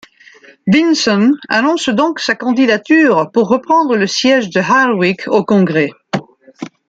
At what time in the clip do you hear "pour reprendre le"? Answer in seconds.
3.31-4.07